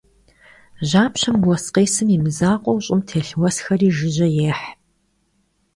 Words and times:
Жьапщэм 0.89 1.37
уэс 1.47 1.65
къесым 1.73 2.07
и 2.15 2.17
мызакъуэу, 2.23 2.83
щӀым 2.85 3.01
телъ 3.07 3.33
уэсхэри 3.39 3.89
жыжьэ 3.95 4.27
ехь. 4.49 4.65